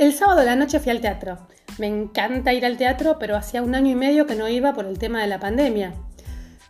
El 0.00 0.14
sábado 0.14 0.40
de 0.40 0.46
la 0.46 0.56
noche 0.56 0.80
fui 0.80 0.90
al 0.90 1.02
teatro. 1.02 1.36
Me 1.76 1.86
encanta 1.86 2.54
ir 2.54 2.64
al 2.64 2.78
teatro, 2.78 3.18
pero 3.20 3.36
hacía 3.36 3.60
un 3.60 3.74
año 3.74 3.90
y 3.90 3.94
medio 3.94 4.26
que 4.26 4.34
no 4.34 4.48
iba 4.48 4.72
por 4.72 4.86
el 4.86 4.98
tema 4.98 5.20
de 5.20 5.26
la 5.26 5.38
pandemia. 5.38 5.92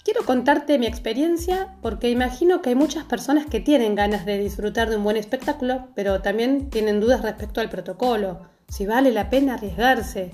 Quiero 0.03 0.25
contarte 0.25 0.80
mi 0.80 0.87
experiencia 0.87 1.77
porque 1.80 2.11
imagino 2.11 2.61
que 2.61 2.70
hay 2.70 2.74
muchas 2.74 3.05
personas 3.05 3.46
que 3.46 3.61
tienen 3.61 3.95
ganas 3.95 4.27
de 4.27 4.37
disfrutar 4.37 4.91
de 4.91 4.96
un 4.96 5.05
buen 5.05 5.16
espectáculo, 5.16 5.91
pero 5.95 6.23
también 6.23 6.70
tienen 6.70 6.98
dudas 6.98 7.23
respecto 7.23 7.61
al 7.61 7.70
protocolo, 7.70 8.48
si 8.69 8.84
vale 8.84 9.12
la 9.12 9.30
pena 9.30 9.55
arriesgarse. 9.55 10.33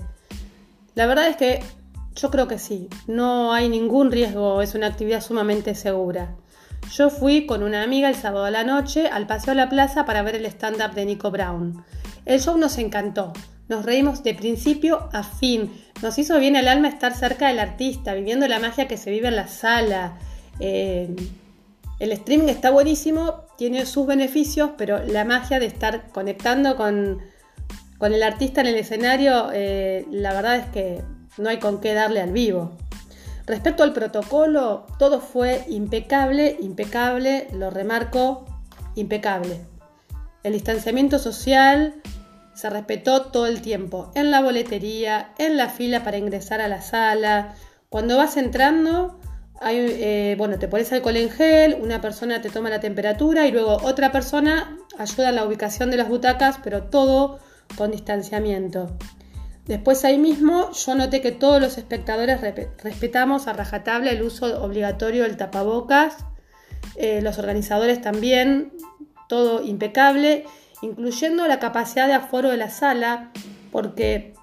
La 0.95 1.05
verdad 1.05 1.27
es 1.27 1.35
que 1.35 1.61
yo 2.15 2.31
creo 2.31 2.47
que 2.47 2.57
sí, 2.57 2.89
no 3.05 3.53
hay 3.53 3.69
ningún 3.69 4.11
riesgo, 4.11 4.63
es 4.63 4.73
una 4.73 4.87
actividad 4.87 5.21
sumamente 5.21 5.75
segura. 5.75 6.35
Yo 6.91 7.11
fui 7.11 7.45
con 7.45 7.61
una 7.61 7.83
amiga 7.83 8.09
el 8.09 8.15
sábado 8.15 8.45
a 8.45 8.51
la 8.51 8.63
noche 8.63 9.07
al 9.07 9.27
Paseo 9.27 9.51
a 9.51 9.55
la 9.55 9.69
Plaza 9.69 10.05
para 10.05 10.23
ver 10.23 10.33
el 10.33 10.47
stand-up 10.47 10.95
de 10.95 11.05
Nico 11.05 11.29
Brown. 11.29 11.85
El 12.27 12.41
show 12.41 12.57
nos 12.57 12.77
encantó, 12.77 13.31
nos 13.69 13.85
reímos 13.85 14.21
de 14.21 14.33
principio 14.33 15.07
a 15.13 15.23
fin, 15.23 15.71
nos 16.01 16.17
hizo 16.17 16.37
bien 16.39 16.57
el 16.57 16.67
alma 16.67 16.89
estar 16.89 17.15
cerca 17.15 17.47
del 17.47 17.57
artista, 17.57 18.13
viviendo 18.13 18.49
la 18.49 18.59
magia 18.59 18.85
que 18.85 18.97
se 18.97 19.11
vive 19.11 19.29
en 19.29 19.37
la 19.37 19.47
sala. 19.47 20.17
Eh, 20.59 21.15
el 21.99 22.11
streaming 22.11 22.49
está 22.49 22.69
buenísimo, 22.69 23.45
tiene 23.57 23.85
sus 23.85 24.05
beneficios, 24.05 24.71
pero 24.77 25.01
la 25.05 25.23
magia 25.23 25.57
de 25.61 25.67
estar 25.67 26.09
conectando 26.09 26.75
con, 26.75 27.21
el 28.01 28.23
artista 28.23 28.59
en 28.59 28.67
el 28.67 28.75
escenario, 28.75 29.49
eh, 29.53 30.05
la 30.11 30.33
verdad 30.33 30.57
es 30.57 30.65
que 30.65 31.03
no 31.37 31.47
hay 31.47 31.59
con 31.59 31.79
qué 31.79 31.93
darle 31.93 32.19
al 32.19 32.33
vivo. 32.33 32.73
Respecto 33.45 33.83
al 33.83 33.93
protocolo, 33.93 34.85
todo 34.99 35.21
fue 35.21 35.63
impecable, 35.69 36.57
impecable, 36.59 37.47
lo 37.53 37.69
remarco, 37.69 38.43
impecable. 38.95 39.61
El 40.43 40.51
distanciamiento 40.51 41.19
social 41.19 42.01
se 42.57 42.71
respetó 42.71 43.27
todo 43.27 43.45
el 43.45 43.61
tiempo, 43.61 44.11
en 44.15 44.31
la 44.31 44.41
boletería, 44.41 45.29
en 45.37 45.57
la 45.57 45.69
fila 45.69 46.03
para 46.03 46.17
ingresar 46.17 46.59
a 46.59 46.67
la 46.67 46.81
sala. 46.81 47.53
Cuando 47.87 48.17
vas 48.17 48.35
entrando, 48.35 49.19
hay, 49.61 49.77
eh, 49.77 50.35
bueno, 50.39 50.57
te 50.57 50.67
pones 50.67 50.91
alcohol 50.91 51.17
en 51.17 51.29
gel, 51.29 51.77
una 51.79 52.01
persona 52.01 52.41
te 52.41 52.49
toma 52.49 52.71
la 52.71 52.79
temperatura 52.79 53.45
y 53.45 53.51
luego 53.51 53.77
otra 53.83 54.11
persona 54.11 54.75
ayuda 54.97 55.29
en 55.29 55.35
la 55.35 55.45
ubicación 55.45 55.91
de 55.91 55.97
las 55.97 56.09
butacas, 56.09 56.59
pero 56.63 56.85
todo 56.85 57.37
con 57.77 57.91
distanciamiento. 57.91 58.97
Después 59.67 60.03
ahí 60.03 60.17
mismo 60.17 60.71
yo 60.71 60.95
noté 60.95 61.21
que 61.21 61.31
todos 61.31 61.61
los 61.61 61.77
espectadores 61.77 62.41
respetamos 62.81 63.45
a 63.45 63.53
rajatabla 63.53 64.09
el 64.09 64.23
uso 64.23 64.63
obligatorio 64.63 65.23
del 65.23 65.37
tapabocas, 65.37 66.25
eh, 66.95 67.21
los 67.21 67.37
organizadores 67.37 68.01
también, 68.01 68.73
todo 69.29 69.61
impecable, 69.61 70.45
incluyendo 70.81 71.47
la 71.47 71.59
capacidad 71.59 72.07
de 72.07 72.13
aforo 72.13 72.49
de 72.49 72.57
la 72.57 72.69
sala, 72.69 73.31
porque 73.71 74.33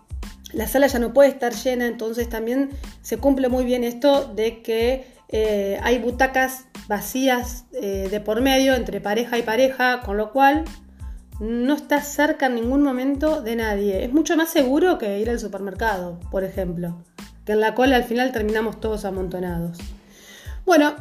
la 0.53 0.67
sala 0.67 0.87
ya 0.87 0.99
no 0.99 1.13
puede 1.13 1.29
estar 1.29 1.53
llena, 1.53 1.87
entonces 1.87 2.29
también 2.29 2.71
se 3.03 3.19
cumple 3.19 3.49
muy 3.49 3.65
bien 3.65 3.85
esto 3.85 4.27
de 4.27 4.63
que 4.63 5.07
eh, 5.29 5.79
hay 5.83 5.99
butacas 5.99 6.67
vacías 6.87 7.65
eh, 7.73 8.09
de 8.11 8.21
por 8.21 8.41
medio 8.41 8.75
entre 8.75 9.01
pareja 9.01 9.39
y 9.39 9.43
pareja, 9.43 10.01
con 10.01 10.17
lo 10.17 10.33
cual 10.33 10.65
no 11.41 11.75
estás 11.75 12.07
cerca 12.07 12.47
en 12.47 12.55
ningún 12.55 12.83
momento 12.83 13.43
de 13.43 13.57
nadie. 13.57 14.05
Es 14.05 14.13
mucho 14.13 14.37
más 14.37 14.51
seguro 14.51 14.99
que 14.99 15.19
ir 15.19 15.31
al 15.31 15.41
supermercado, 15.41 16.21
por 16.31 16.45
ejemplo, 16.45 17.03
que 17.45 17.53
en 17.53 17.61
la 17.61 17.75
cola 17.75 17.97
al 17.97 18.05
final 18.05 18.33
terminamos 18.33 18.81
todos 18.81 19.05
amontonados. 19.05 19.79
Bueno, 20.65 20.95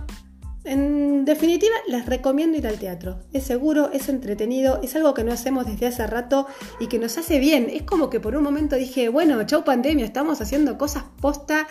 en 0.65 1.25
definitiva, 1.25 1.75
les 1.87 2.05
recomiendo 2.05 2.57
ir 2.57 2.67
al 2.67 2.79
teatro. 2.79 3.19
Es 3.33 3.43
seguro, 3.43 3.91
es 3.91 4.07
entretenido, 4.07 4.79
es 4.81 4.95
algo 4.95 5.13
que 5.13 5.23
no 5.23 5.33
hacemos 5.33 5.65
desde 5.65 5.87
hace 5.87 6.07
rato 6.07 6.47
y 6.79 6.87
que 6.87 6.99
nos 6.99 7.17
hace 7.17 7.39
bien. 7.39 7.67
Es 7.69 7.83
como 7.83 8.09
que 8.09 8.19
por 8.19 8.35
un 8.35 8.43
momento 8.43 8.75
dije, 8.75 9.09
bueno, 9.09 9.43
chau 9.43 9.63
pandemia, 9.63 10.05
estamos 10.05 10.39
haciendo 10.39 10.77
cosas 10.77 11.03
posta 11.19 11.67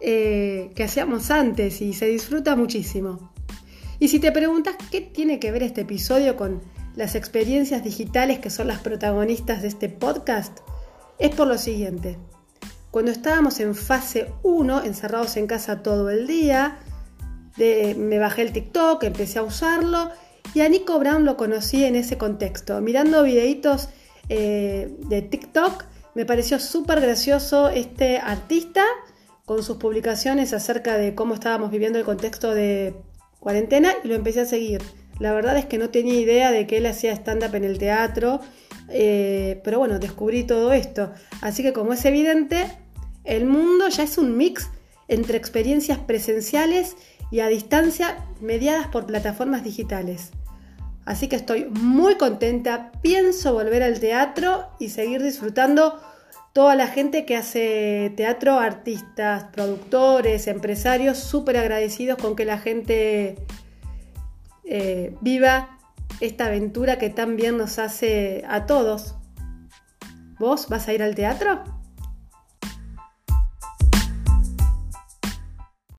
eh, 0.00 0.70
que 0.76 0.84
hacíamos 0.84 1.30
antes 1.32 1.80
y 1.82 1.92
se 1.92 2.06
disfruta 2.06 2.54
muchísimo. 2.54 3.32
Y 3.98 4.08
si 4.08 4.20
te 4.20 4.30
preguntas 4.30 4.76
qué 4.92 5.00
tiene 5.00 5.40
que 5.40 5.50
ver 5.50 5.64
este 5.64 5.80
episodio 5.80 6.36
con 6.36 6.60
las 6.94 7.16
experiencias 7.16 7.82
digitales 7.82 8.38
que 8.38 8.50
son 8.50 8.68
las 8.68 8.78
protagonistas 8.78 9.62
de 9.62 9.68
este 9.68 9.88
podcast 9.88 10.58
es 11.18 11.34
por 11.34 11.48
lo 11.48 11.58
siguiente. 11.58 12.18
Cuando 12.92 13.10
estábamos 13.10 13.58
en 13.58 13.74
fase 13.74 14.32
1, 14.44 14.84
encerrados 14.84 15.36
en 15.36 15.48
casa 15.48 15.82
todo 15.82 16.10
el 16.10 16.26
día, 16.26 16.78
me 17.58 18.18
bajé 18.18 18.42
el 18.42 18.52
TikTok, 18.52 19.02
empecé 19.04 19.38
a 19.38 19.42
usarlo 19.42 20.10
y 20.54 20.60
a 20.60 20.68
Nico 20.68 20.98
Brown 20.98 21.24
lo 21.24 21.36
conocí 21.36 21.84
en 21.84 21.96
ese 21.96 22.16
contexto. 22.18 22.80
Mirando 22.80 23.22
videitos 23.22 23.88
eh, 24.28 24.94
de 25.08 25.22
TikTok, 25.22 25.84
me 26.14 26.24
pareció 26.24 26.58
súper 26.58 27.00
gracioso 27.00 27.68
este 27.68 28.18
artista 28.18 28.84
con 29.44 29.62
sus 29.62 29.76
publicaciones 29.76 30.52
acerca 30.52 30.98
de 30.98 31.14
cómo 31.14 31.34
estábamos 31.34 31.70
viviendo 31.70 31.98
el 31.98 32.04
contexto 32.04 32.54
de 32.54 32.94
cuarentena 33.40 33.92
y 34.04 34.08
lo 34.08 34.14
empecé 34.14 34.40
a 34.40 34.46
seguir. 34.46 34.82
La 35.18 35.32
verdad 35.32 35.56
es 35.56 35.66
que 35.66 35.78
no 35.78 35.90
tenía 35.90 36.18
idea 36.18 36.52
de 36.52 36.66
que 36.66 36.78
él 36.78 36.86
hacía 36.86 37.12
stand-up 37.12 37.54
en 37.54 37.64
el 37.64 37.78
teatro, 37.78 38.40
eh, 38.88 39.60
pero 39.64 39.78
bueno, 39.78 39.98
descubrí 39.98 40.44
todo 40.44 40.72
esto. 40.72 41.12
Así 41.40 41.62
que 41.62 41.72
como 41.72 41.92
es 41.92 42.04
evidente, 42.04 42.66
el 43.24 43.46
mundo 43.46 43.88
ya 43.88 44.04
es 44.04 44.18
un 44.18 44.36
mix 44.36 44.68
entre 45.08 45.38
experiencias 45.38 45.98
presenciales 45.98 46.96
y 47.30 47.40
a 47.40 47.48
distancia 47.48 48.24
mediadas 48.40 48.88
por 48.88 49.06
plataformas 49.06 49.64
digitales. 49.64 50.30
Así 51.04 51.28
que 51.28 51.36
estoy 51.36 51.66
muy 51.70 52.16
contenta, 52.16 52.92
pienso 53.00 53.54
volver 53.54 53.82
al 53.82 53.98
teatro 53.98 54.68
y 54.78 54.90
seguir 54.90 55.22
disfrutando 55.22 55.98
toda 56.52 56.74
la 56.74 56.86
gente 56.86 57.24
que 57.24 57.36
hace 57.36 58.12
teatro, 58.16 58.58
artistas, 58.58 59.44
productores, 59.44 60.46
empresarios, 60.48 61.18
súper 61.18 61.56
agradecidos 61.56 62.18
con 62.18 62.36
que 62.36 62.44
la 62.44 62.58
gente 62.58 63.36
eh, 64.64 65.14
viva 65.20 65.78
esta 66.20 66.46
aventura 66.46 66.98
que 66.98 67.10
tan 67.10 67.36
bien 67.36 67.56
nos 67.56 67.78
hace 67.78 68.44
a 68.48 68.66
todos. 68.66 69.14
¿Vos 70.38 70.68
vas 70.68 70.88
a 70.88 70.92
ir 70.92 71.02
al 71.02 71.14
teatro? 71.14 71.77